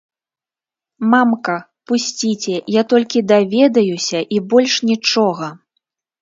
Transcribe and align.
Мамка, 1.11 1.57
пусціце, 1.91 2.55
я 2.79 2.85
толькі 2.95 3.23
даведаюся, 3.33 4.19
і 4.37 4.41
больш 4.55 4.73
нічога! 4.95 5.53